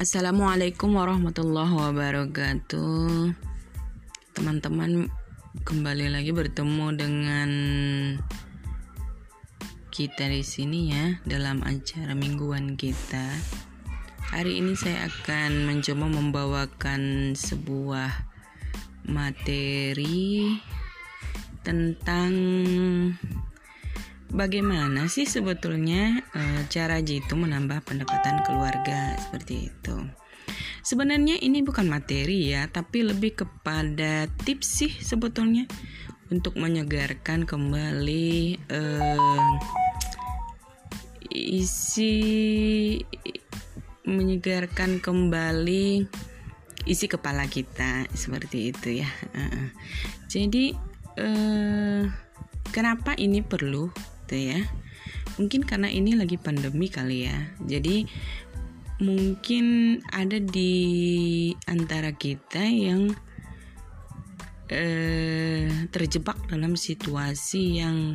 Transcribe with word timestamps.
Assalamualaikum 0.00 0.96
warahmatullahi 0.96 1.76
wabarakatuh. 1.76 3.36
Teman-teman 4.32 5.12
kembali 5.60 6.08
lagi 6.08 6.32
bertemu 6.32 6.86
dengan 6.96 7.50
kita 9.92 10.24
di 10.32 10.40
sini 10.40 10.88
ya 10.88 11.20
dalam 11.28 11.60
acara 11.60 12.16
mingguan 12.16 12.80
kita. 12.80 13.28
Hari 14.32 14.64
ini 14.64 14.72
saya 14.72 15.04
akan 15.04 15.68
mencoba 15.68 16.08
membawakan 16.08 17.36
sebuah 17.36 18.24
materi 19.04 20.56
tentang 21.60 22.32
bagaimana 24.30 25.10
sih 25.10 25.26
sebetulnya 25.26 26.22
e, 26.32 26.42
cara 26.70 27.02
jitu 27.02 27.34
menambah 27.34 27.82
pendapatan 27.84 28.42
keluarga 28.46 29.18
seperti 29.18 29.70
itu. 29.70 29.96
Sebenarnya 30.80 31.36
ini 31.38 31.60
bukan 31.60 31.86
materi 31.86 32.50
ya, 32.50 32.66
tapi 32.70 33.04
lebih 33.04 33.44
kepada 33.44 34.26
tips 34.46 34.66
sih 34.66 34.92
sebetulnya 34.96 35.68
untuk 36.32 36.56
menyegarkan 36.56 37.44
kembali 37.44 38.56
e, 38.56 38.80
isi 41.30 42.16
menyegarkan 44.08 44.98
kembali 44.98 46.08
isi 46.88 47.06
kepala 47.06 47.46
kita 47.46 48.08
seperti 48.16 48.72
itu 48.72 49.04
ya. 49.04 49.10
Jadi 50.26 50.74
uh, 51.20 52.02
kenapa 52.72 53.12
ini 53.18 53.44
perlu 53.44 53.90
gitu 54.30 54.54
ya. 54.54 54.62
Mungkin 55.42 55.66
karena 55.66 55.90
ini 55.90 56.14
lagi 56.14 56.38
pandemi 56.38 56.86
kali 56.86 57.26
ya. 57.26 57.50
Jadi 57.66 58.06
mungkin 59.02 59.98
ada 60.14 60.38
di 60.38 61.50
antara 61.66 62.14
kita 62.14 62.62
yang 62.62 63.10
eh, 64.70 65.66
terjebak 65.90 66.38
dalam 66.46 66.78
situasi 66.78 67.82
yang 67.82 68.14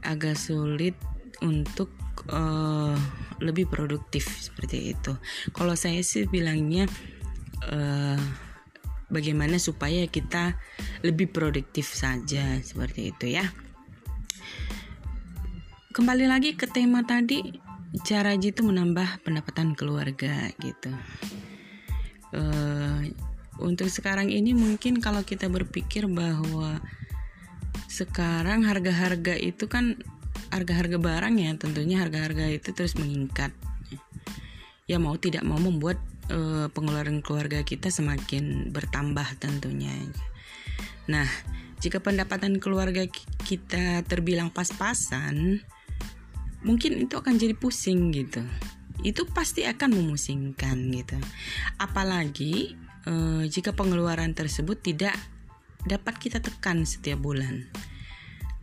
agak 0.00 0.40
sulit 0.40 0.96
untuk 1.44 1.92
eh, 2.32 2.96
lebih 3.44 3.68
produktif 3.68 4.24
seperti 4.24 4.96
itu. 4.96 5.12
Kalau 5.52 5.76
saya 5.76 6.00
sih 6.00 6.24
bilangnya 6.24 6.88
eh, 7.68 8.20
bagaimana 9.12 9.60
supaya 9.60 10.08
kita 10.08 10.56
lebih 11.04 11.28
produktif 11.28 11.92
saja 11.92 12.56
seperti 12.64 13.12
itu 13.12 13.36
ya 13.36 13.44
kembali 15.94 16.26
lagi 16.26 16.58
ke 16.58 16.66
tema 16.66 17.06
tadi 17.06 17.54
cara 18.02 18.34
itu 18.34 18.66
menambah 18.66 19.22
pendapatan 19.22 19.78
keluarga 19.78 20.50
gitu. 20.58 20.90
Uh, 22.34 23.06
untuk 23.62 23.86
sekarang 23.86 24.26
ini 24.26 24.58
mungkin 24.58 24.98
kalau 24.98 25.22
kita 25.22 25.46
berpikir 25.46 26.10
bahwa 26.10 26.82
sekarang 27.86 28.66
harga-harga 28.66 29.38
itu 29.38 29.70
kan 29.70 29.94
harga-harga 30.50 30.98
barang 30.98 31.38
ya 31.38 31.54
tentunya 31.54 32.02
harga-harga 32.02 32.50
itu 32.50 32.74
terus 32.74 32.98
meningkat. 32.98 33.54
Ya 34.90 34.98
mau 34.98 35.14
tidak 35.14 35.46
mau 35.46 35.62
membuat 35.62 36.02
uh, 36.34 36.66
pengeluaran 36.74 37.22
keluarga 37.22 37.62
kita 37.62 37.94
semakin 37.94 38.74
bertambah 38.74 39.38
tentunya. 39.38 39.94
Nah 41.06 41.30
jika 41.78 42.02
pendapatan 42.02 42.58
keluarga 42.58 43.06
kita 43.46 44.02
terbilang 44.10 44.50
pas-pasan 44.50 45.62
mungkin 46.64 47.04
itu 47.04 47.14
akan 47.14 47.36
jadi 47.36 47.54
pusing 47.54 48.10
gitu. 48.10 48.42
Itu 49.04 49.28
pasti 49.28 49.68
akan 49.68 50.00
memusingkan 50.00 50.90
gitu. 50.90 51.20
Apalagi 51.76 52.74
eh, 53.06 53.42
jika 53.46 53.76
pengeluaran 53.76 54.32
tersebut 54.32 54.80
tidak 54.80 55.14
dapat 55.84 56.16
kita 56.16 56.40
tekan 56.40 56.88
setiap 56.88 57.20
bulan. 57.20 57.68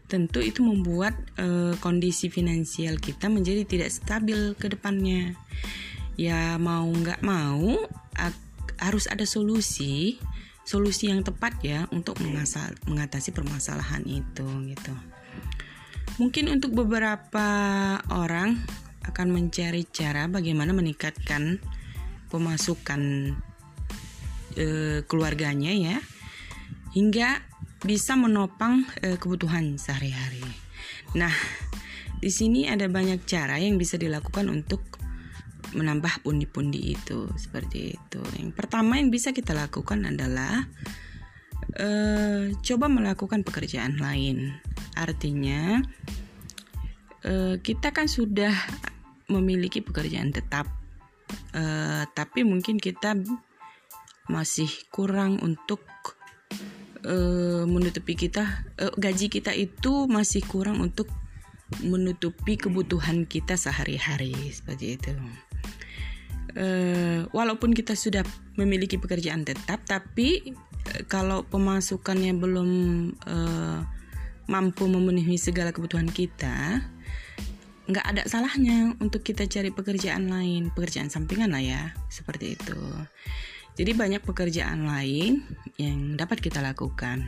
Tentu 0.09 0.43
itu 0.43 0.65
membuat 0.65 1.15
eh, 1.37 1.77
kondisi 1.79 2.27
finansial 2.27 2.97
kita 2.97 3.29
menjadi 3.29 3.63
tidak 3.63 3.93
stabil 3.93 4.57
ke 4.57 4.67
depannya. 4.67 5.37
Ya 6.19 6.59
mau 6.59 6.89
nggak 6.89 7.23
mau 7.23 7.79
harus 8.81 9.05
ada 9.05 9.23
solusi 9.29 10.17
solusi 10.65 11.09
yang 11.09 11.21
tepat 11.21 11.57
ya 11.61 11.85
untuk 11.93 12.17
mengatasi 12.85 13.33
permasalahan 13.33 14.01
itu 14.05 14.45
gitu 14.73 14.93
Mungkin 16.19 16.51
untuk 16.51 16.75
beberapa 16.75 17.47
orang 18.11 18.59
akan 19.07 19.27
mencari 19.31 19.87
cara 19.89 20.27
bagaimana 20.27 20.75
meningkatkan 20.75 21.57
pemasukan 22.31 23.33
e, 24.55 24.65
keluarganya 25.07 25.71
ya 25.71 25.97
hingga 26.91 27.41
bisa 27.81 28.13
menopang 28.19 28.85
e, 29.01 29.15
kebutuhan 29.17 29.79
sehari-hari. 29.79 30.43
Nah, 31.17 31.33
di 32.21 32.29
sini 32.29 32.69
ada 32.69 32.85
banyak 32.85 33.25
cara 33.25 33.57
yang 33.57 33.81
bisa 33.81 33.97
dilakukan 33.97 34.47
untuk 34.47 35.01
menambah 35.73 36.21
pundi-pundi 36.23 36.93
itu 36.93 37.31
seperti 37.39 37.95
itu. 37.95 38.21
Yang 38.37 38.51
pertama 38.53 38.99
yang 38.99 39.09
bisa 39.09 39.31
kita 39.31 39.55
lakukan 39.55 40.03
adalah 40.07 40.67
uh, 41.79 42.51
coba 42.59 42.85
melakukan 42.91 43.41
pekerjaan 43.47 43.97
lain. 43.97 44.59
Artinya 44.95 45.79
uh, 47.23 47.55
kita 47.59 47.91
kan 47.95 48.11
sudah 48.11 48.51
memiliki 49.31 49.79
pekerjaan 49.79 50.35
tetap, 50.35 50.67
uh, 51.55 52.03
tapi 52.11 52.43
mungkin 52.43 52.75
kita 52.81 53.15
masih 54.27 54.69
kurang 54.91 55.39
untuk 55.39 55.83
uh, 57.03 57.63
menutupi 57.67 58.15
kita 58.15 58.67
gaji 58.95 59.27
kita 59.27 59.51
itu 59.55 60.07
masih 60.07 60.43
kurang 60.45 60.79
untuk 60.83 61.07
menutupi 61.79 62.59
kebutuhan 62.59 63.23
kita 63.23 63.55
sehari-hari 63.55 64.35
seperti 64.51 64.99
itu. 64.99 65.15
Walaupun 67.31 67.71
kita 67.71 67.95
sudah 67.95 68.27
memiliki 68.59 68.99
pekerjaan 68.99 69.47
tetap, 69.47 69.87
tapi 69.87 70.51
kalau 71.07 71.47
pemasukannya 71.47 72.35
belum 72.35 72.69
uh, 73.23 73.79
mampu 74.49 74.89
memenuhi 74.89 75.37
segala 75.37 75.73
kebutuhan 75.75 76.09
kita, 76.09 76.85
nggak 77.91 78.05
ada 78.05 78.21
salahnya 78.29 78.95
untuk 79.03 79.25
kita 79.25 79.49
cari 79.49 79.73
pekerjaan 79.73 80.31
lain, 80.31 80.71
pekerjaan 80.71 81.11
sampingan 81.11 81.51
lah 81.51 81.63
ya, 81.63 81.83
seperti 82.07 82.55
itu. 82.55 82.79
Jadi 83.75 83.91
banyak 83.95 84.21
pekerjaan 84.23 84.85
lain 84.85 85.43
yang 85.79 86.19
dapat 86.19 86.43
kita 86.43 86.59
lakukan. 86.59 87.23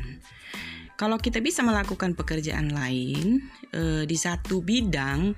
Kalau 0.93 1.17
kita 1.17 1.41
bisa 1.41 1.65
melakukan 1.65 2.13
pekerjaan 2.13 2.69
lain 2.69 3.41
e, 3.73 4.05
di 4.05 4.13
satu 4.13 4.61
bidang 4.61 5.33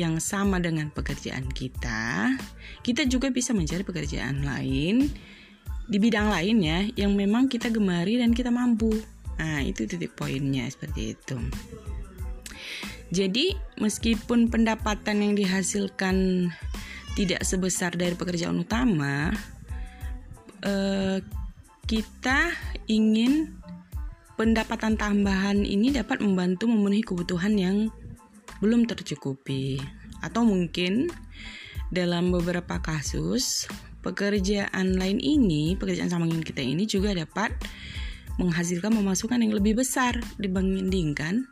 yang 0.00 0.16
sama 0.16 0.56
dengan 0.56 0.88
pekerjaan 0.88 1.44
kita, 1.52 2.32
kita 2.80 3.04
juga 3.04 3.28
bisa 3.28 3.52
mencari 3.52 3.84
pekerjaan 3.84 4.40
lain 4.40 5.04
di 5.86 5.98
bidang 6.02 6.32
lain 6.32 6.56
ya 6.58 6.78
yang 6.98 7.14
memang 7.14 7.46
kita 7.46 7.68
gemari 7.70 8.18
dan 8.18 8.32
kita 8.32 8.48
mampu. 8.48 8.96
Nah, 9.36 9.60
itu 9.60 9.84
titik 9.84 10.16
poinnya 10.16 10.64
seperti 10.68 11.12
itu. 11.12 11.36
Jadi, 13.14 13.54
meskipun 13.78 14.50
pendapatan 14.50 15.22
yang 15.22 15.34
dihasilkan 15.38 16.48
tidak 17.14 17.46
sebesar 17.46 17.94
dari 17.94 18.18
pekerjaan 18.18 18.60
utama, 18.60 19.30
eh, 20.66 21.22
kita 21.86 22.50
ingin 22.90 23.54
pendapatan 24.34 24.98
tambahan 24.98 25.62
ini 25.62 25.94
dapat 25.94 26.18
membantu 26.20 26.66
memenuhi 26.66 27.06
kebutuhan 27.06 27.54
yang 27.56 27.76
belum 28.58 28.84
tercukupi, 28.90 29.78
atau 30.24 30.42
mungkin 30.42 31.12
dalam 31.94 32.34
beberapa 32.34 32.82
kasus 32.82 33.70
pekerjaan 34.02 34.98
lain 34.98 35.18
ini, 35.22 35.78
pekerjaan 35.78 36.10
sampingan 36.10 36.42
kita 36.42 36.62
ini 36.62 36.86
juga 36.86 37.14
dapat 37.14 37.54
menghasilkan 38.36 38.92
pemasukan 38.92 39.40
yang 39.40 39.52
lebih 39.56 39.80
besar 39.80 40.16
dibandingkan 40.36 41.48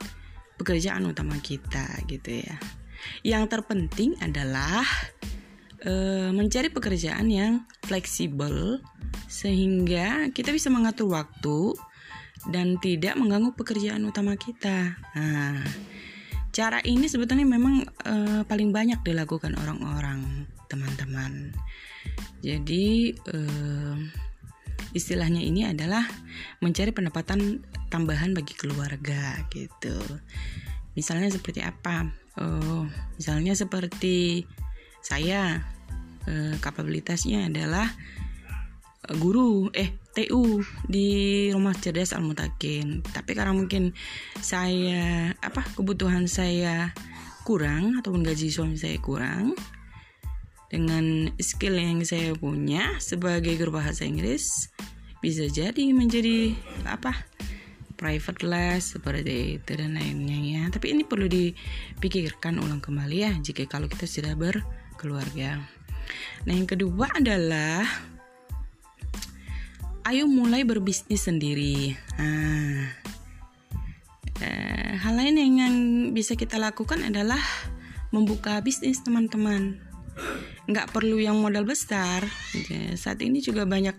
pekerjaan 0.60 1.04
utama 1.08 1.36
kita 1.40 1.84
gitu 2.08 2.44
ya. 2.44 2.56
Yang 3.24 3.58
terpenting 3.58 4.16
adalah 4.20 4.84
e, 5.80 5.92
mencari 6.32 6.72
pekerjaan 6.72 7.28
yang 7.28 7.64
fleksibel 7.84 8.80
sehingga 9.28 10.30
kita 10.32 10.52
bisa 10.52 10.72
mengatur 10.72 11.12
waktu 11.12 11.76
dan 12.48 12.76
tidak 12.80 13.16
mengganggu 13.16 13.56
pekerjaan 13.56 14.04
utama 14.04 14.36
kita. 14.36 14.96
Nah, 15.16 15.64
cara 16.52 16.80
ini 16.84 17.08
sebetulnya 17.08 17.48
memang 17.48 17.84
e, 17.84 18.14
paling 18.44 18.70
banyak 18.72 19.00
dilakukan 19.04 19.56
orang-orang, 19.56 20.48
teman-teman. 20.68 21.52
Jadi 22.44 23.16
e, 23.16 23.38
istilahnya 24.94 25.42
ini 25.42 25.66
adalah 25.66 26.06
mencari 26.62 26.94
pendapatan 26.94 27.66
tambahan 27.90 28.32
bagi 28.32 28.54
keluarga 28.54 29.42
gitu. 29.50 29.98
Misalnya 30.94 31.28
seperti 31.28 31.60
apa? 31.60 32.06
Oh, 32.38 32.86
misalnya 33.18 33.54
seperti 33.58 34.46
saya 35.02 35.60
uh, 36.24 36.54
kapabilitasnya 36.58 37.50
adalah 37.52 37.86
uh, 39.10 39.14
guru 39.18 39.68
eh 39.74 39.92
TU 40.14 40.62
di 40.86 41.50
rumah 41.50 41.74
cerdas 41.74 42.14
Al 42.14 42.22
Mutakin 42.22 43.02
tapi 43.02 43.34
karena 43.34 43.50
mungkin 43.50 43.90
saya 44.38 45.34
apa 45.42 45.66
kebutuhan 45.74 46.30
saya 46.30 46.94
kurang 47.42 47.98
ataupun 47.98 48.22
gaji 48.22 48.48
suami 48.48 48.78
saya 48.78 48.96
kurang 49.02 49.58
dengan 50.68 51.30
skill 51.40 51.76
yang 51.76 52.00
saya 52.04 52.32
punya 52.36 52.96
sebagai 53.02 53.54
guru 53.56 53.78
bahasa 53.78 54.04
Inggris 54.04 54.70
bisa 55.20 55.48
jadi 55.48 55.92
menjadi 55.96 56.52
apa 56.84 57.16
private 57.94 58.44
les 58.44 58.82
seperti 58.84 59.60
itu 59.60 59.70
dan 59.72 59.96
lainnya 59.96 60.36
ya 60.36 60.62
tapi 60.68 60.92
ini 60.92 61.06
perlu 61.06 61.30
dipikirkan 61.30 62.60
ulang 62.60 62.82
kembali 62.82 63.16
ya 63.16 63.32
jika 63.40 63.64
kalau 63.70 63.88
kita 63.88 64.04
sudah 64.04 64.36
berkeluarga 64.36 65.62
nah 66.44 66.52
yang 66.52 66.68
kedua 66.68 67.08
adalah 67.16 67.86
ayo 70.04 70.28
mulai 70.28 70.68
berbisnis 70.68 71.24
sendiri. 71.24 71.96
Nah, 72.20 72.92
hal 75.00 75.14
lain 75.16 75.36
yang 75.40 75.74
bisa 76.12 76.36
kita 76.36 76.60
lakukan 76.60 77.00
adalah 77.00 77.40
membuka 78.12 78.60
bisnis 78.60 79.00
teman-teman. 79.00 79.80
Nggak 80.64 80.96
perlu 80.96 81.20
yang 81.20 81.36
modal 81.40 81.68
besar. 81.68 82.24
Saat 82.96 83.20
ini 83.20 83.44
juga 83.44 83.68
banyak 83.68 83.94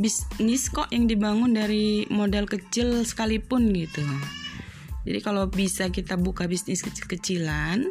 bisnis 0.00 0.72
kok 0.72 0.88
yang 0.88 1.04
dibangun 1.04 1.52
dari 1.52 2.08
modal 2.08 2.48
kecil 2.48 3.04
sekalipun 3.04 3.68
gitu. 3.76 4.00
Jadi 5.06 5.22
kalau 5.22 5.46
bisa 5.46 5.92
kita 5.92 6.18
buka 6.18 6.48
bisnis 6.50 6.82
kecil-kecilan 6.82 7.84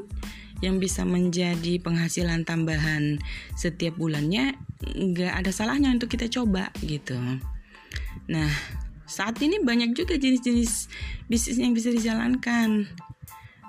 yang 0.64 0.80
bisa 0.80 1.06
menjadi 1.06 1.80
penghasilan 1.80 2.44
tambahan 2.44 3.22
setiap 3.56 3.96
bulannya, 3.96 4.56
nggak 4.84 5.34
ada 5.46 5.52
salahnya 5.54 5.94
untuk 5.94 6.12
kita 6.12 6.28
coba 6.28 6.74
gitu. 6.84 7.16
Nah, 8.26 8.50
saat 9.06 9.38
ini 9.46 9.62
banyak 9.62 9.94
juga 9.94 10.18
jenis-jenis 10.18 10.90
bisnis 11.30 11.62
yang 11.62 11.78
bisa 11.78 11.94
dijalankan. 11.94 12.90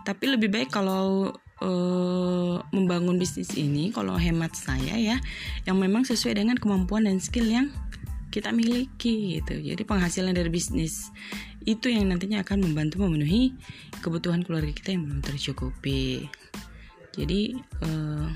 Tapi 0.06 0.24
lebih 0.26 0.48
baik 0.48 0.70
kalau 0.72 1.34
uh, 1.62 2.60
membangun 2.72 3.16
bisnis 3.16 3.54
ini, 3.56 3.92
kalau 3.94 4.16
hemat 4.16 4.52
saya 4.56 4.96
ya, 4.96 5.16
yang 5.64 5.76
memang 5.76 6.04
sesuai 6.04 6.40
dengan 6.40 6.56
kemampuan 6.60 7.08
dan 7.08 7.20
skill 7.22 7.48
yang 7.48 7.68
kita 8.32 8.52
miliki 8.52 9.40
gitu. 9.40 9.56
Jadi 9.64 9.82
penghasilan 9.88 10.36
dari 10.36 10.52
bisnis 10.52 11.08
itu 11.64 11.88
yang 11.88 12.12
nantinya 12.12 12.44
akan 12.44 12.62
membantu 12.68 13.02
memenuhi 13.02 13.56
kebutuhan 14.04 14.44
keluarga 14.44 14.70
kita 14.70 14.92
yang 14.92 15.08
belum 15.08 15.20
tercukupi. 15.24 16.28
Jadi 17.16 17.56
uh, 17.80 18.28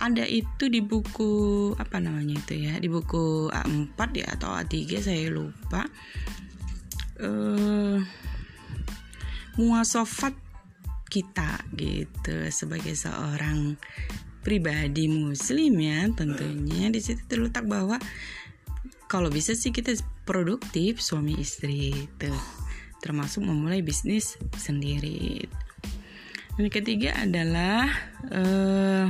ada 0.00 0.24
itu 0.24 0.68
di 0.68 0.80
buku 0.84 1.72
apa 1.76 2.00
namanya 2.00 2.36
itu 2.36 2.68
ya 2.68 2.76
di 2.76 2.88
buku 2.88 3.48
A4 3.48 4.00
ya 4.12 4.26
atau 4.36 4.52
A3 4.52 4.76
saya 5.00 5.28
lupa 5.32 5.88
uh, 7.20 7.96
muasofat 9.56 10.45
kita 11.16 11.64
gitu. 11.72 12.52
Sebagai 12.52 12.92
seorang 12.92 13.80
pribadi 14.44 15.08
muslim 15.08 15.72
ya 15.80 16.12
tentunya. 16.12 16.92
Di 16.92 17.00
situ 17.00 17.24
terletak 17.24 17.64
bahwa 17.64 17.96
kalau 19.08 19.32
bisa 19.32 19.56
sih 19.56 19.72
kita 19.72 19.96
produktif 20.28 21.00
suami 21.00 21.40
istri 21.40 21.96
itu 21.96 22.30
termasuk 23.00 23.48
memulai 23.48 23.80
bisnis 23.80 24.36
sendiri. 24.60 25.48
Dan 26.56 26.68
ketiga 26.68 27.16
adalah 27.24 27.88
uh, 28.28 29.08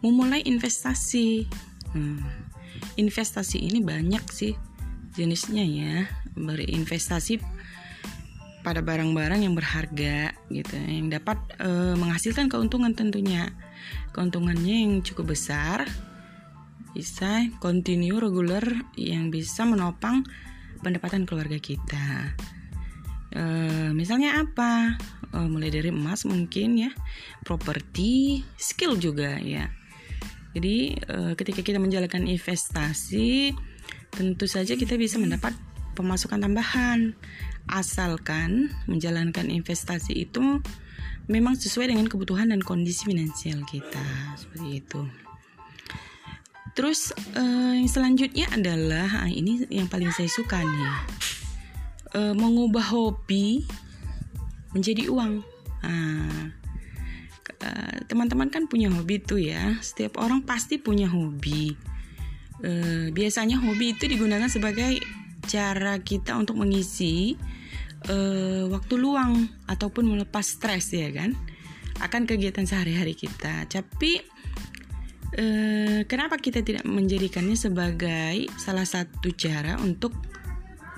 memulai 0.00 0.40
investasi. 0.48 1.44
Hmm, 1.92 2.24
investasi 2.96 3.60
ini 3.60 3.84
banyak 3.84 4.24
sih 4.32 4.56
jenisnya 5.12 5.64
ya. 5.64 5.94
Berinvestasi 6.32 7.36
pada 8.62 8.80
barang-barang 8.80 9.42
yang 9.42 9.54
berharga 9.58 10.32
gitu. 10.48 10.74
Yang 10.78 11.20
dapat 11.20 11.38
e, 11.58 11.98
menghasilkan 11.98 12.46
keuntungan 12.48 12.94
tentunya. 12.94 13.50
Keuntungannya 14.14 14.86
yang 14.86 14.92
cukup 15.02 15.34
besar 15.34 15.86
bisa 16.92 17.48
continue 17.58 18.20
regular 18.20 18.62
yang 18.94 19.32
bisa 19.32 19.66
menopang 19.66 20.22
pendapatan 20.80 21.26
keluarga 21.26 21.58
kita. 21.58 22.38
E, 23.34 23.42
misalnya 23.92 24.40
apa? 24.40 24.96
E, 25.30 25.38
mulai 25.50 25.74
dari 25.74 25.90
emas 25.90 26.22
mungkin 26.22 26.88
ya. 26.88 26.90
Properti 27.42 28.40
skill 28.54 28.94
juga 28.96 29.36
ya. 29.42 29.66
Jadi 30.52 31.00
uh, 31.08 31.32
ketika 31.32 31.64
kita 31.64 31.80
menjalankan 31.80 32.28
investasi, 32.28 33.56
tentu 34.12 34.44
saja 34.44 34.76
kita 34.76 35.00
bisa 35.00 35.16
mendapat 35.16 35.56
pemasukan 35.94 36.42
tambahan. 36.42 37.14
Asalkan 37.70 38.74
menjalankan 38.90 39.46
investasi 39.46 40.26
itu 40.26 40.58
memang 41.30 41.54
sesuai 41.54 41.94
dengan 41.94 42.10
kebutuhan 42.10 42.50
dan 42.50 42.60
kondisi 42.60 43.06
finansial 43.06 43.62
kita. 43.68 44.02
Seperti 44.34 44.68
itu. 44.82 45.00
Terus 46.72 47.12
uh, 47.36 47.76
yang 47.76 47.86
selanjutnya 47.86 48.48
adalah 48.48 49.28
ah, 49.28 49.30
ini 49.30 49.68
yang 49.68 49.86
paling 49.86 50.10
saya 50.10 50.28
suka 50.28 50.58
nih. 50.58 50.94
Uh, 52.12 52.34
mengubah 52.36 52.84
hobi 52.92 53.64
menjadi 54.72 55.08
uang. 55.12 55.44
Nah, 55.84 56.52
Eh, 57.62 57.98
teman-teman 58.10 58.50
kan 58.50 58.66
punya 58.66 58.90
hobi 58.90 59.22
tuh 59.22 59.38
ya. 59.38 59.78
Setiap 59.78 60.18
orang 60.18 60.42
pasti 60.42 60.82
punya 60.82 61.06
hobi. 61.06 61.78
Uh, 62.62 63.10
biasanya 63.10 63.58
hobi 63.58 63.90
itu 63.90 64.06
digunakan 64.06 64.46
sebagai 64.46 65.02
cara 65.46 65.98
kita 66.00 66.38
untuk 66.38 66.58
mengisi 66.58 67.34
uh, 68.08 68.66
waktu 68.70 68.94
luang 68.98 69.46
ataupun 69.68 70.06
melepas 70.06 70.42
stres 70.42 70.90
ya 70.94 71.10
kan 71.12 71.34
akan 72.02 72.26
kegiatan 72.26 72.66
sehari-hari 72.66 73.14
kita. 73.14 73.68
Tapi 73.68 74.18
uh, 75.38 76.00
kenapa 76.10 76.40
kita 76.40 76.64
tidak 76.66 76.82
menjadikannya 76.88 77.54
sebagai 77.54 78.50
salah 78.58 78.86
satu 78.86 79.30
cara 79.36 79.78
untuk 79.78 80.14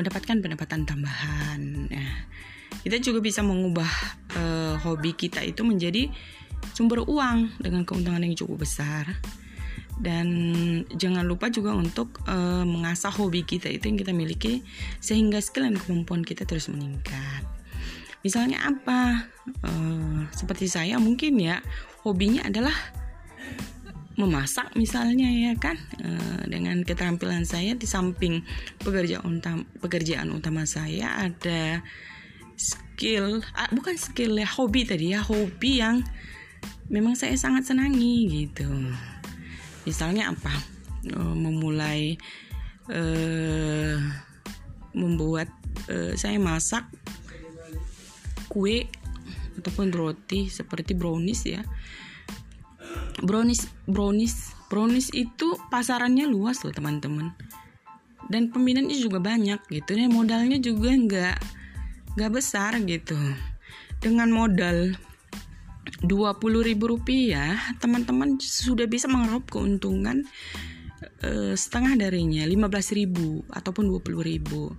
mendapatkan 0.00 0.40
pendapatan 0.40 0.88
tambahan? 0.88 1.60
Nah, 1.92 2.14
kita 2.80 3.00
juga 3.00 3.20
bisa 3.20 3.44
mengubah 3.44 3.90
uh, 4.36 4.74
hobi 4.80 5.12
kita 5.12 5.44
itu 5.44 5.60
menjadi 5.64 6.08
sumber 6.72 7.04
uang 7.04 7.60
dengan 7.60 7.84
keuntungan 7.84 8.24
yang 8.24 8.32
cukup 8.32 8.64
besar 8.64 9.20
dan 10.02 10.26
jangan 10.98 11.22
lupa 11.22 11.46
juga 11.50 11.70
untuk 11.70 12.18
uh, 12.26 12.66
mengasah 12.66 13.14
hobi 13.14 13.46
kita 13.46 13.70
itu 13.70 13.86
yang 13.86 13.98
kita 13.98 14.10
miliki 14.10 14.66
sehingga 14.98 15.38
skill 15.38 15.70
dan 15.70 15.78
kemampuan 15.78 16.26
kita 16.26 16.42
terus 16.42 16.66
meningkat. 16.66 17.46
Misalnya 18.26 18.64
apa? 18.64 19.30
Uh, 19.62 20.26
seperti 20.32 20.66
saya 20.66 20.96
mungkin 20.96 21.36
ya 21.38 21.60
hobinya 22.02 22.48
adalah 22.48 22.74
memasak 24.18 24.72
misalnya 24.74 25.30
ya 25.30 25.52
kan? 25.60 25.78
Uh, 26.00 26.42
dengan 26.50 26.82
keterampilan 26.82 27.46
saya 27.46 27.78
di 27.78 27.86
samping 27.86 28.42
pekerjaan 28.82 29.38
utama 29.38 29.62
pekerjaan 29.78 30.32
utama 30.34 30.66
saya 30.66 31.30
ada 31.30 31.84
skill 32.58 33.42
uh, 33.42 33.70
bukan 33.74 33.94
skill 33.94 34.38
ya 34.38 34.46
hobi 34.46 34.86
tadi 34.86 35.14
ya 35.14 35.20
hobi 35.22 35.82
yang 35.82 36.02
memang 36.88 37.14
saya 37.18 37.34
sangat 37.34 37.68
senangi 37.68 38.46
gitu 38.46 38.70
misalnya 39.84 40.32
apa? 40.32 40.52
Uh, 41.04 41.36
memulai 41.36 42.16
uh, 42.88 43.96
membuat 44.96 45.52
uh, 45.92 46.16
saya 46.16 46.40
masak 46.40 46.88
kue 48.48 48.88
ataupun 49.60 49.92
roti 49.92 50.48
seperti 50.48 50.96
brownies 50.96 51.44
ya. 51.44 51.60
Brownies 53.20 53.68
brownies 53.84 54.52
brownies 54.72 55.08
itu 55.12 55.56
pasarannya 55.68 56.26
luas 56.28 56.64
loh 56.64 56.72
teman-teman. 56.72 57.32
Dan 58.32 58.48
peminatnya 58.48 58.96
juga 58.96 59.20
banyak 59.20 59.60
gitu. 59.68 59.90
Dan 59.92 60.08
modalnya 60.08 60.56
juga 60.56 60.90
nggak 60.92 61.36
nggak 62.16 62.30
besar 62.32 62.80
gitu. 62.84 63.16
Dengan 64.00 64.32
modal 64.32 64.96
ribu 66.64 66.96
rupiah 66.96 67.56
teman-teman 67.80 68.40
sudah 68.40 68.88
bisa 68.88 69.08
mengeruk 69.08 69.48
keuntungan 69.48 70.24
uh, 71.24 71.52
setengah 71.56 72.08
darinya 72.08 72.44
ribu 72.92 73.44
ataupun 73.52 73.88
ribu. 74.24 74.72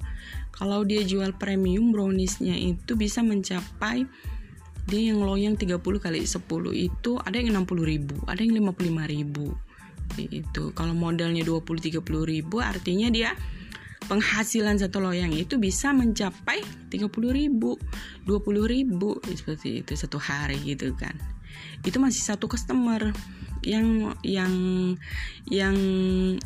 Kalau 0.55 0.87
dia 0.87 1.03
jual 1.03 1.35
premium 1.35 1.91
browniesnya 1.91 2.55
itu 2.55 2.95
bisa 2.95 3.19
mencapai 3.19 4.07
dia 4.85 5.01
yang 5.09 5.25
loyang 5.25 5.57
30 5.57 5.81
kali 5.81 6.21
10 6.21 6.45
itu 6.77 7.11
ada 7.17 7.41
yang 7.41 7.57
ribu 7.81 8.15
ada 8.29 8.41
yang 8.45 8.61
ribu. 9.09 9.57
Itu 10.15 10.71
kalau 10.77 10.93
modalnya 10.93 11.41
20 11.41 11.65
30 11.65 12.01
ribu 12.05 12.61
artinya 12.61 13.09
dia 13.09 13.33
penghasilan 14.05 14.77
satu 14.77 15.01
loyang 15.01 15.33
itu 15.33 15.57
bisa 15.57 15.91
mencapai 15.91 16.61
30 16.93 17.09
ribu 17.33 17.77
20 18.29 18.73
ribu 18.73 19.17
seperti 19.25 19.81
itu 19.81 19.93
satu 19.97 20.21
hari 20.21 20.61
gitu 20.61 20.93
kan. 20.93 21.13
Itu 21.85 22.01
masih 22.01 22.21
satu 22.21 22.49
customer 22.49 23.13
yang 23.65 24.13
yang 24.21 24.53
yang 25.49 25.75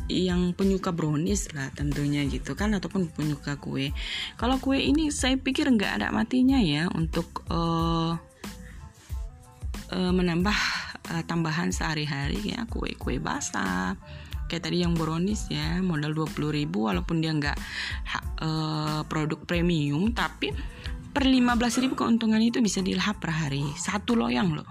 yang 0.08 0.56
penyuka 0.56 0.88
brownies 0.90 1.52
lah 1.52 1.68
tentunya 1.76 2.24
gitu 2.24 2.56
kan 2.56 2.72
ataupun 2.72 3.12
penyuka 3.12 3.60
kue. 3.60 3.92
Kalau 4.40 4.56
kue 4.56 4.80
ini 4.80 5.12
saya 5.12 5.36
pikir 5.36 5.68
nggak 5.68 6.00
ada 6.00 6.08
matinya 6.10 6.56
ya 6.56 6.88
untuk 6.96 7.44
uh, 7.52 8.16
uh, 9.92 10.12
menambah 10.16 10.58
uh, 11.12 11.22
tambahan 11.28 11.74
sehari-hari 11.74 12.56
ya 12.56 12.64
kue-kue 12.70 13.20
basah 13.20 13.98
kayak 14.50 14.66
tadi 14.66 14.82
yang 14.82 14.98
brownies 14.98 15.46
ya 15.46 15.78
modal 15.78 16.10
20.000 16.10 16.66
walaupun 16.66 17.22
dia 17.22 17.30
nggak 17.30 17.58
uh, 18.42 19.06
produk 19.06 19.38
premium 19.46 20.10
tapi 20.10 20.50
per 21.10 21.26
15.000 21.26 21.94
keuntungan 21.94 22.38
itu 22.38 22.62
bisa 22.62 22.82
dilahap 22.82 23.18
per 23.18 23.34
hari. 23.34 23.66
Satu 23.74 24.14
loyang 24.14 24.54
loh. 24.54 24.68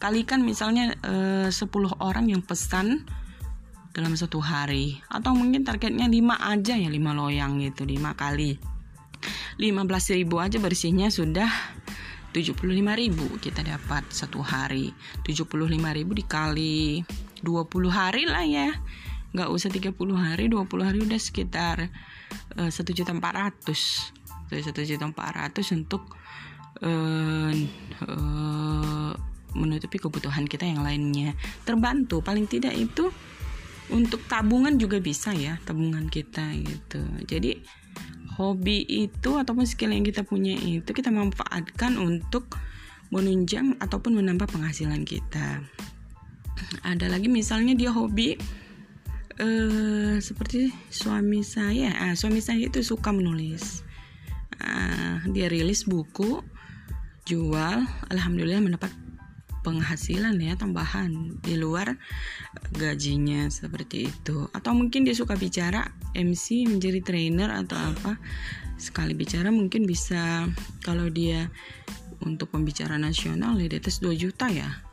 Kalikan 0.00 0.40
misalnya 0.44 0.96
uh, 1.04 1.48
10 1.48 1.64
orang 2.00 2.32
yang 2.32 2.40
pesan 2.40 3.04
dalam 3.92 4.16
satu 4.16 4.40
hari. 4.40 4.98
Atau 5.12 5.36
mungkin 5.36 5.62
targetnya 5.62 6.08
5 6.08 6.40
aja 6.40 6.74
ya 6.80 6.88
5 6.88 7.20
loyang 7.20 7.60
gitu 7.60 7.84
5 7.84 8.00
kali. 8.16 8.56
15.000 9.60 10.24
aja 10.40 10.58
bersihnya 10.58 11.08
sudah 11.12 11.48
75.000 12.32 13.44
kita 13.44 13.60
dapat 13.60 14.08
satu 14.08 14.40
hari. 14.40 14.90
75.000 15.22 16.16
dikali 16.16 17.04
20 17.44 17.92
hari 17.92 18.24
lah 18.24 18.42
ya 18.42 18.72
nggak 19.34 19.50
usah 19.50 19.68
30 19.68 19.90
hari 20.14 20.46
20 20.46 20.86
hari 20.86 20.98
udah 21.02 21.18
sekitar 21.18 21.90
eh, 22.54 22.70
satu 22.70 22.94
juta 22.94 23.10
empat 23.10 23.34
ratus. 23.34 24.14
Satu 24.54 24.86
juta 24.86 25.10
empat 25.10 25.34
ratus 25.34 25.74
untuk 25.74 26.14
uh, 26.78 27.50
uh, 28.06 29.12
menutupi 29.54 29.98
kebutuhan 29.98 30.46
kita 30.46 30.62
yang 30.62 30.86
lainnya. 30.86 31.34
Terbantu 31.66 32.22
paling 32.22 32.46
tidak 32.46 32.70
itu 32.78 33.10
untuk 33.90 34.22
tabungan 34.30 34.78
juga 34.78 35.02
bisa 35.02 35.34
ya 35.34 35.58
tabungan 35.66 36.06
kita 36.06 36.54
gitu. 36.62 37.02
Jadi 37.26 37.60
hobi 38.38 38.82
itu 38.86 39.30
ataupun 39.34 39.66
skill 39.66 39.90
yang 39.90 40.06
kita 40.06 40.22
punya 40.22 40.54
itu 40.54 40.90
kita 40.90 41.10
manfaatkan 41.10 41.98
untuk 41.98 42.54
menunjang 43.10 43.78
ataupun 43.78 44.18
menambah 44.18 44.50
penghasilan 44.50 45.02
kita. 45.02 45.66
Ada 46.86 47.10
lagi 47.10 47.26
misalnya 47.26 47.74
dia 47.74 47.90
hobi 47.90 48.38
uh, 49.40 50.16
seperti 50.20 50.70
suami 50.92 51.40
saya. 51.42 51.94
Ah, 51.96 52.14
suami 52.14 52.38
saya 52.44 52.68
itu 52.68 52.84
suka 52.84 53.10
menulis. 53.10 53.82
Uh, 54.60 55.18
dia 55.34 55.50
rilis 55.50 55.82
buku 55.84 56.40
jual 57.24 57.82
alhamdulillah 58.12 58.62
mendapat 58.62 58.92
penghasilan 59.64 60.36
ya 60.38 60.54
tambahan 60.60 61.40
di 61.40 61.56
luar 61.56 61.96
gajinya 62.76 63.48
seperti 63.48 64.12
itu. 64.12 64.46
Atau 64.52 64.76
mungkin 64.76 65.08
dia 65.08 65.16
suka 65.16 65.34
bicara 65.34 65.88
MC 66.12 66.68
menjadi 66.68 67.00
trainer 67.00 67.50
atau 67.50 67.80
apa. 67.80 68.20
Sekali 68.76 69.16
bicara 69.16 69.48
mungkin 69.48 69.88
bisa 69.88 70.44
kalau 70.84 71.08
dia 71.08 71.48
untuk 72.20 72.52
pembicara 72.52 73.00
nasional 73.00 73.56
ya 73.56 73.68
di 73.68 73.76
atas 73.80 74.00
2 74.04 74.12
juta 74.16 74.48
ya 74.52 74.83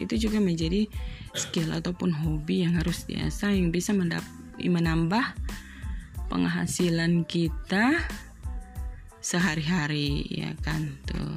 itu 0.00 0.28
juga 0.28 0.40
menjadi 0.40 0.88
skill 1.36 1.76
ataupun 1.76 2.12
hobi 2.12 2.64
yang 2.64 2.78
harus 2.80 3.04
biasa 3.04 3.52
yang 3.52 3.68
bisa 3.68 3.92
menambah 4.56 5.24
penghasilan 6.32 7.28
kita 7.28 8.00
sehari-hari 9.22 10.24
ya 10.32 10.56
kan 10.64 10.96
tuh. 11.04 11.36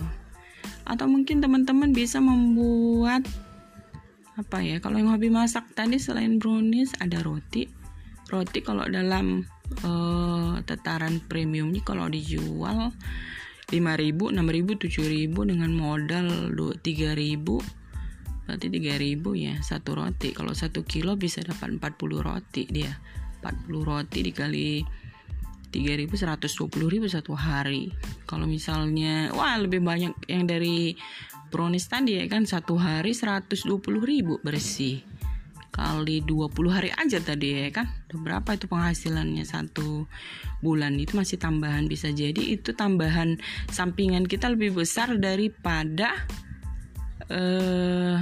Atau 0.86 1.10
mungkin 1.10 1.42
teman-teman 1.42 1.92
bisa 1.92 2.22
membuat 2.22 3.26
apa 4.36 4.60
ya 4.60 4.84
kalau 4.84 5.00
yang 5.00 5.12
hobi 5.16 5.32
masak 5.32 5.64
tadi 5.76 6.00
selain 6.00 6.40
brownies 6.40 6.96
ada 7.00 7.20
roti. 7.24 7.68
Roti 8.32 8.60
kalau 8.66 8.90
dalam 8.90 9.46
uh, 9.86 10.58
tataran 10.66 11.22
premium 11.26 11.70
ini 11.72 11.82
kalau 11.86 12.10
dijual 12.10 12.94
5000 13.70 14.34
6000 14.34 14.78
7000 14.78 15.52
dengan 15.52 15.72
modal 15.74 16.28
3000 16.54 17.85
berarti 18.46 18.70
3000 18.70 19.22
ya 19.36 19.56
satu 19.60 19.98
roti. 19.98 20.32
Kalau 20.32 20.54
satu 20.54 20.86
kilo 20.86 21.18
bisa 21.18 21.42
dapat 21.42 21.76
40 21.78 22.22
roti 22.22 22.64
dia. 22.70 22.94
40 23.42 23.86
roti 23.86 24.20
dikali 24.26 24.82
3000 25.74 26.08
120.000 26.08 27.12
satu 27.12 27.34
hari. 27.36 27.92
Kalau 28.24 28.48
misalnya 28.48 29.34
wah 29.36 29.60
lebih 29.60 29.84
banyak 29.84 30.16
yang 30.32 30.48
dari 30.48 30.96
brownies 31.52 31.92
tadi 31.92 32.22
ya 32.22 32.26
kan 32.32 32.48
satu 32.48 32.80
hari 32.80 33.12
120.000 33.12 33.60
bersih. 34.40 35.04
Kali 35.76 36.24
20 36.24 36.56
hari 36.72 36.88
aja 36.96 37.20
tadi 37.20 37.68
ya 37.68 37.68
kan. 37.68 37.92
Berapa 38.08 38.56
itu 38.56 38.72
penghasilannya? 38.72 39.44
Satu 39.44 40.08
bulan 40.64 40.96
itu 40.96 41.20
masih 41.20 41.36
tambahan. 41.36 41.92
Bisa 41.92 42.16
jadi 42.16 42.40
itu 42.40 42.72
tambahan 42.72 43.36
sampingan 43.68 44.24
kita 44.24 44.48
lebih 44.48 44.72
besar 44.72 45.20
daripada 45.20 46.16
uh, 47.32 48.18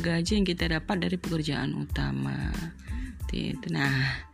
gaji 0.00 0.40
yang 0.40 0.46
kita 0.46 0.68
dapat 0.68 0.96
dari 1.08 1.16
pekerjaan 1.16 1.76
utama. 1.76 2.52
Gitu. 3.28 3.68
Nah, 3.68 4.24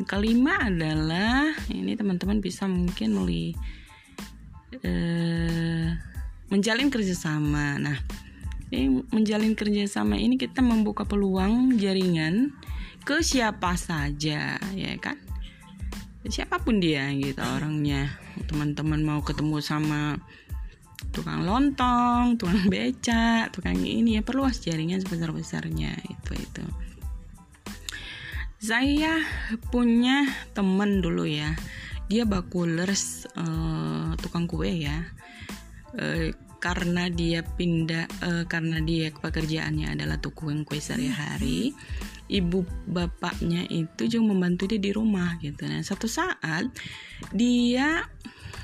yang 0.00 0.06
kelima 0.08 0.64
adalah 0.64 1.52
ini 1.68 1.92
teman-teman 1.92 2.40
bisa 2.40 2.64
mungkin 2.64 3.16
melalui 3.16 3.52
uh, 4.80 5.88
menjalin 6.48 6.88
kerjasama. 6.88 7.76
Nah, 7.76 7.98
ini 8.72 9.04
menjalin 9.12 9.52
kerjasama 9.52 10.16
ini 10.16 10.40
kita 10.40 10.64
membuka 10.64 11.04
peluang 11.04 11.76
jaringan 11.76 12.54
ke 13.04 13.20
siapa 13.24 13.76
saja, 13.76 14.56
ya 14.76 14.94
kan? 15.00 15.16
Siapa 16.20 16.60
pun 16.60 16.78
dia 16.78 17.08
gitu 17.16 17.40
orangnya. 17.40 18.12
Teman-teman 18.44 19.00
mau 19.00 19.20
ketemu 19.24 19.58
sama 19.64 20.20
tukang 21.08 21.48
lontong, 21.48 22.36
tukang 22.36 22.68
beca, 22.68 23.48
tukang 23.48 23.80
ini 23.80 24.20
ya 24.20 24.22
perluas 24.22 24.60
jaringan 24.60 25.00
sebesar 25.00 25.32
besarnya 25.32 25.96
itu 26.06 26.32
itu. 26.36 26.64
Saya 28.60 29.24
punya 29.72 30.28
temen 30.52 31.00
dulu 31.00 31.24
ya, 31.24 31.56
dia 32.12 32.28
bakulers 32.28 33.24
uh, 33.32 34.12
tukang 34.20 34.44
kue 34.44 34.84
ya. 34.84 35.08
Uh, 35.96 36.30
karena 36.60 37.08
dia 37.08 37.40
pindah 37.40 38.04
uh, 38.20 38.44
karena 38.44 38.84
dia 38.84 39.08
pekerjaannya 39.16 39.96
adalah 39.96 40.20
tukang 40.20 40.68
kue 40.68 40.76
sehari-hari 40.76 41.72
ibu 42.30 42.62
bapaknya 42.86 43.66
itu 43.66 44.06
juga 44.06 44.36
membantu 44.36 44.70
dia 44.70 44.78
di 44.78 44.92
rumah 44.92 45.40
gitu 45.40 45.66
nah 45.66 45.80
satu 45.82 46.06
saat 46.06 46.68
dia 47.32 48.06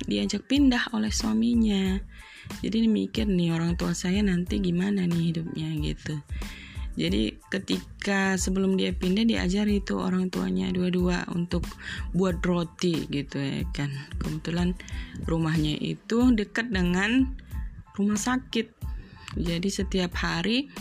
diajak 0.04 0.44
pindah 0.44 0.92
oleh 0.92 1.08
suaminya. 1.08 1.96
Jadi 2.62 2.86
mikir 2.86 3.26
nih 3.26 3.56
orang 3.56 3.74
tua 3.74 3.96
saya 3.96 4.22
nanti 4.22 4.60
gimana 4.60 5.08
nih 5.08 5.32
hidupnya 5.32 5.68
gitu. 5.82 6.14
Jadi 6.96 7.36
ketika 7.52 8.40
sebelum 8.40 8.80
dia 8.80 8.96
pindah 8.96 9.28
diajar 9.28 9.68
itu 9.68 10.00
orang 10.00 10.32
tuanya 10.32 10.72
dua-dua 10.72 11.28
untuk 11.36 11.68
buat 12.16 12.40
roti 12.40 13.04
gitu 13.12 13.36
ya 13.36 13.68
kan. 13.76 13.92
Kebetulan 14.16 14.72
rumahnya 15.28 15.76
itu 15.76 16.32
dekat 16.32 16.72
dengan 16.72 17.36
rumah 18.00 18.16
sakit. 18.16 18.72
Jadi 19.36 19.68
setiap 19.68 20.16
hari 20.16 20.72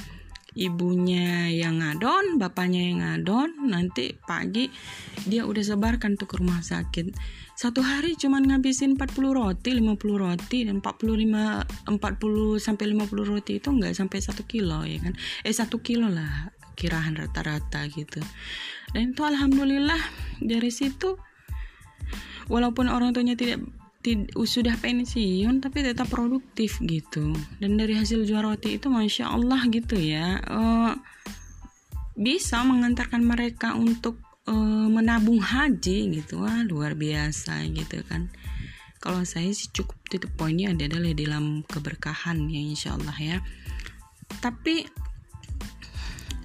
ibunya 0.56 1.52
yang 1.52 1.84
ngadon, 1.84 2.40
bapaknya 2.40 2.82
yang 2.88 3.00
ngadon, 3.04 3.68
nanti 3.68 4.16
pagi 4.24 4.72
dia 5.28 5.44
udah 5.44 5.60
sebarkan 5.60 6.16
tuh 6.16 6.32
ke 6.32 6.40
rumah 6.40 6.64
sakit 6.64 7.12
satu 7.56 7.80
hari 7.80 8.20
cuman 8.20 8.44
ngabisin 8.52 9.00
40 9.00 9.16
roti 9.32 9.72
50 9.80 9.96
roti 10.20 10.68
dan 10.68 10.84
45 10.84 11.88
40 11.88 12.60
sampai 12.60 12.86
50 12.92 13.32
roti 13.32 13.64
itu 13.64 13.70
nggak 13.72 13.96
sampai 13.96 14.20
satu 14.20 14.44
kilo 14.44 14.84
ya 14.84 15.00
kan? 15.00 15.16
Eh 15.48 15.56
satu 15.56 15.80
kilo 15.80 16.12
lah 16.12 16.52
kirahan 16.76 17.16
rata-rata 17.16 17.88
gitu. 17.88 18.20
Dan 18.92 19.16
itu 19.16 19.24
alhamdulillah 19.24 20.00
dari 20.44 20.68
situ 20.68 21.16
walaupun 22.52 22.92
orang 22.92 23.16
tuanya 23.16 23.40
tidak 23.40 23.64
tid, 24.04 24.28
sudah 24.36 24.76
pensiun 24.76 25.64
tapi 25.64 25.80
tetap 25.80 26.12
produktif 26.12 26.84
gitu. 26.84 27.32
Dan 27.64 27.80
dari 27.80 27.96
hasil 27.96 28.28
jual 28.28 28.44
roti 28.44 28.76
itu 28.76 28.92
masya 28.92 29.32
Allah 29.32 29.64
gitu 29.72 29.96
ya 29.96 30.44
uh, 30.44 30.92
bisa 32.20 32.64
mengantarkan 32.68 33.24
mereka 33.24 33.80
untuk 33.80 34.25
uh, 34.50 34.88
menabung 34.90 35.42
haji 35.42 36.22
gitu. 36.22 36.42
Wah 36.42 36.66
luar 36.66 36.94
biasa 36.98 37.66
gitu 37.74 38.02
kan. 38.06 38.30
Kalau 39.02 39.22
saya 39.22 39.54
sih 39.54 39.70
cukup 39.70 39.98
titik 40.10 40.34
poinnya 40.34 40.74
adalah 40.74 41.14
di 41.14 41.14
dalam 41.14 41.62
keberkahan 41.62 42.50
ya 42.50 42.62
insya 42.62 42.98
Allah 42.98 43.18
ya. 43.22 43.38
Tapi 44.42 44.86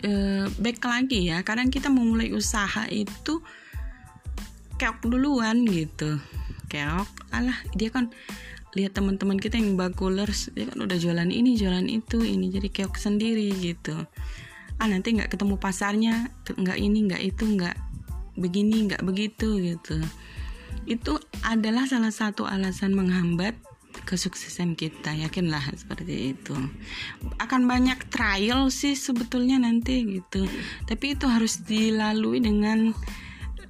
uh, 0.05 0.47
back 0.61 0.85
lagi 0.85 1.33
ya 1.33 1.41
kadang 1.41 1.73
kita 1.73 1.89
memulai 1.89 2.33
usaha 2.37 2.85
itu 2.93 3.41
keok 4.77 5.09
duluan 5.09 5.65
gitu. 5.65 6.21
Keok 6.69 7.33
alah 7.33 7.57
dia 7.73 7.89
kan 7.89 8.13
lihat 8.77 8.95
teman-teman 8.95 9.35
kita 9.35 9.59
yang 9.59 9.75
bakulers 9.75 10.55
dia 10.55 10.71
kan 10.71 10.79
udah 10.79 10.95
jualan 10.95 11.27
ini 11.27 11.59
jualan 11.59 11.91
itu 11.91 12.23
ini 12.23 12.53
jadi 12.53 12.69
keok 12.69 13.01
sendiri 13.01 13.51
gitu. 13.57 13.97
Ah 14.77 14.89
nanti 14.89 15.17
nggak 15.17 15.33
ketemu 15.33 15.57
pasarnya 15.57 16.29
nggak 16.45 16.79
ini 16.79 17.09
nggak 17.09 17.23
itu 17.25 17.45
nggak 17.45 17.90
begini 18.39 18.91
nggak 18.91 19.03
begitu 19.07 19.59
gitu. 19.59 19.99
Itu 20.87 21.19
adalah 21.47 21.87
salah 21.87 22.15
satu 22.15 22.47
alasan 22.47 22.95
menghambat 22.95 23.59
kesuksesan 24.07 24.79
kita 24.79 25.15
yakinlah 25.15 25.63
seperti 25.75 26.35
itu. 26.35 26.55
Akan 27.43 27.67
banyak 27.67 28.11
trial 28.11 28.71
sih 28.71 28.95
sebetulnya 28.95 29.59
nanti 29.61 30.07
gitu. 30.07 30.47
Tapi 30.87 31.19
itu 31.19 31.27
harus 31.27 31.63
dilalui 31.67 32.43
dengan 32.43 32.95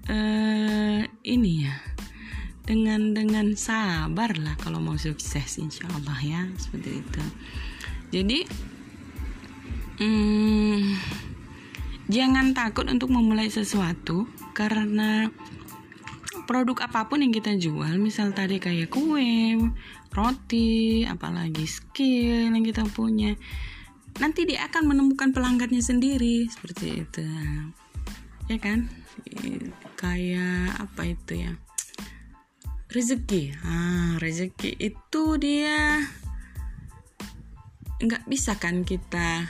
uh, 0.09 1.01
ini 1.25 1.53
ya 1.67 1.77
dengan 2.71 3.17
dengan 3.17 3.59
sabar 3.59 4.39
lah 4.39 4.55
kalau 4.63 4.79
mau 4.79 4.95
sukses 4.95 5.59
insya 5.59 5.91
Allah 5.91 6.19
ya 6.23 6.43
seperti 6.55 7.03
itu. 7.03 7.23
Jadi 8.15 8.39
hmm, 9.99 10.83
jangan 12.11 12.53
takut 12.53 12.91
untuk 12.91 13.15
memulai 13.15 13.47
sesuatu 13.47 14.27
karena 14.53 15.31
produk 16.51 16.91
apa 16.91 17.07
pun 17.07 17.23
yang 17.23 17.31
kita 17.31 17.55
jual 17.55 17.95
misal 18.03 18.35
tadi 18.35 18.59
kayak 18.59 18.91
kue 18.91 19.55
roti 20.11 21.07
apalagi 21.07 21.63
skill 21.71 22.51
yang 22.51 22.67
kita 22.67 22.83
punya 22.91 23.39
nanti 24.19 24.43
dia 24.43 24.67
akan 24.67 24.91
menemukan 24.91 25.31
pelanggannya 25.31 25.79
sendiri 25.79 26.51
seperti 26.51 27.07
itu. 27.07 27.23
Ya 28.51 28.59
kan? 28.59 28.91
Kayak 29.95 30.91
apa 30.91 31.15
itu 31.15 31.47
ya? 31.47 31.53
Rezeki. 32.91 33.55
Ah 33.63 34.19
rezeki 34.19 34.75
itu 34.83 35.25
dia 35.39 36.03
nggak 38.01 38.27
bisa 38.27 38.57
kan 38.59 38.83
kita 38.83 39.47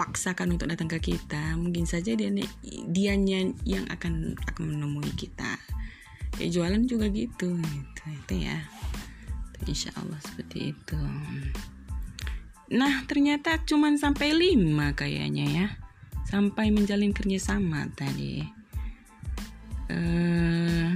paksakan 0.00 0.56
untuk 0.56 0.72
datang 0.72 0.88
ke 0.88 1.12
kita 1.12 1.56
mungkin 1.60 1.84
saja 1.84 2.16
dia 2.16 2.32
dianya 2.88 3.52
yang 3.68 3.84
akan 3.92 4.36
akan 4.48 4.62
menemui 4.64 5.12
kita. 5.16 5.60
Kayak 6.36 6.52
jualan 6.56 6.82
juga 6.88 7.06
gitu 7.12 7.56
gitu 7.58 8.02
itu 8.08 8.34
ya. 8.48 8.64
Insya 9.68 9.92
Allah 10.00 10.16
seperti 10.24 10.72
itu. 10.72 11.00
Nah 12.72 13.04
ternyata 13.04 13.60
cuma 13.68 13.92
sampai 13.96 14.32
lima 14.32 14.96
kayaknya 14.96 15.46
ya. 15.48 15.66
Sampai 16.28 16.72
menjalin 16.72 17.12
kerjasama 17.12 17.90
tadi. 17.92 18.40
Uh, 19.90 20.94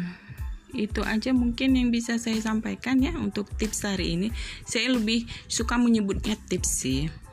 itu 0.71 1.03
aja 1.03 1.35
mungkin 1.35 1.75
yang 1.75 1.91
bisa 1.91 2.17
saya 2.17 2.39
sampaikan 2.39 3.03
ya 3.03 3.13
untuk 3.21 3.53
tips 3.59 3.85
hari 3.85 4.17
ini. 4.17 4.29
Saya 4.65 4.95
lebih 4.95 5.27
suka 5.51 5.77
menyebutnya 5.77 6.39
tips 6.49 6.71
sih 6.87 7.24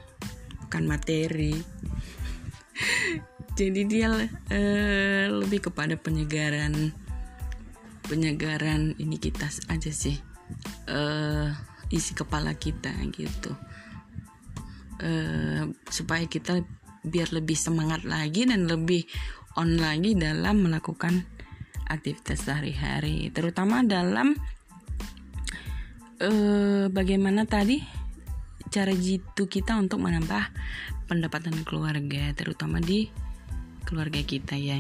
bukan 0.72 0.88
materi. 0.88 1.52
Jadi 3.60 3.82
dia 3.92 4.08
uh, 4.08 5.26
lebih 5.44 5.68
kepada 5.68 6.00
penyegaran 6.00 6.96
penyegaran 8.08 8.96
ini 8.96 9.20
kita 9.20 9.52
aja 9.68 9.92
sih 9.92 10.16
uh, 10.88 11.52
isi 11.92 12.16
kepala 12.16 12.56
kita 12.56 12.96
gitu. 13.12 13.52
Uh, 15.04 15.76
supaya 15.92 16.24
kita 16.32 16.64
biar 17.04 17.36
lebih 17.36 17.60
semangat 17.60 18.08
lagi 18.08 18.48
dan 18.48 18.72
lebih 18.72 19.04
on 19.60 19.76
lagi 19.76 20.16
dalam 20.16 20.72
melakukan 20.72 21.28
aktivitas 21.92 22.48
sehari-hari 22.48 23.28
terutama 23.36 23.84
dalam 23.84 24.40
uh, 26.24 26.88
bagaimana 26.88 27.44
tadi 27.44 28.01
cara 28.72 28.96
jitu 28.96 29.52
kita 29.52 29.76
untuk 29.76 30.00
menambah 30.00 30.48
pendapatan 31.12 31.68
keluarga 31.68 32.32
terutama 32.32 32.80
di 32.80 33.12
keluarga 33.84 34.24
kita 34.24 34.56
ya. 34.56 34.80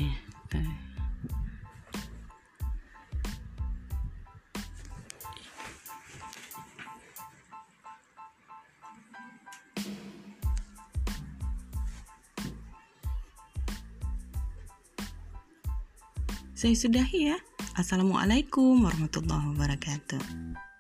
Saya 16.61 16.77
sudahi 16.77 17.33
ya. 17.33 17.37
Assalamualaikum 17.73 18.85
warahmatullahi 18.85 19.49
wabarakatuh. 19.51 20.70